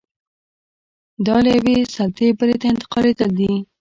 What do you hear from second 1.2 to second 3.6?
دا له یوې سلطې بلې ته انتقالېدل دي.